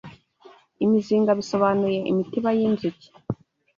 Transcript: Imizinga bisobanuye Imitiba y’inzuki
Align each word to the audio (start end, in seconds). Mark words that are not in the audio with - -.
Imizinga 0.85 1.31
bisobanuye 1.39 1.99
Imitiba 2.11 2.49
y’inzuki 2.57 3.07